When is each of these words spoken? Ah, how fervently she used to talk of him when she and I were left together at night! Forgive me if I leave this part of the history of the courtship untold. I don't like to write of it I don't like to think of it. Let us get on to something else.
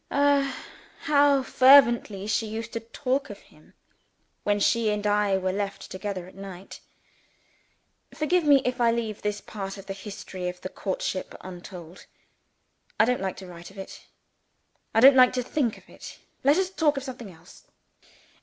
Ah, 0.09 0.65
how 1.01 1.43
fervently 1.43 2.25
she 2.25 2.47
used 2.47 2.73
to 2.73 2.79
talk 2.79 3.29
of 3.29 3.37
him 3.37 3.75
when 4.41 4.59
she 4.59 4.89
and 4.89 5.05
I 5.05 5.37
were 5.37 5.51
left 5.53 5.91
together 5.91 6.25
at 6.25 6.33
night! 6.33 6.79
Forgive 8.11 8.43
me 8.43 8.63
if 8.65 8.81
I 8.81 8.89
leave 8.89 9.21
this 9.21 9.41
part 9.41 9.77
of 9.77 9.85
the 9.85 9.93
history 9.93 10.49
of 10.49 10.59
the 10.61 10.69
courtship 10.69 11.35
untold. 11.41 12.07
I 12.99 13.05
don't 13.05 13.21
like 13.21 13.37
to 13.37 13.45
write 13.47 13.69
of 13.69 13.77
it 13.77 14.07
I 14.91 15.01
don't 15.01 15.15
like 15.15 15.33
to 15.33 15.43
think 15.43 15.77
of 15.77 15.87
it. 15.87 16.17
Let 16.43 16.57
us 16.57 16.71
get 16.71 16.81
on 16.81 16.93
to 16.93 17.01
something 17.01 17.31
else. 17.31 17.65